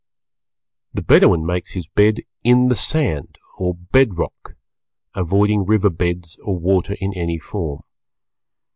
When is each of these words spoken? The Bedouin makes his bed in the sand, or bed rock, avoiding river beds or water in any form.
The 0.95 1.03
Bedouin 1.03 1.45
makes 1.45 1.73
his 1.73 1.85
bed 1.85 2.21
in 2.43 2.69
the 2.69 2.75
sand, 2.75 3.37
or 3.59 3.75
bed 3.75 4.17
rock, 4.17 4.55
avoiding 5.13 5.63
river 5.63 5.91
beds 5.91 6.39
or 6.43 6.57
water 6.57 6.95
in 6.99 7.13
any 7.13 7.37
form. 7.37 7.83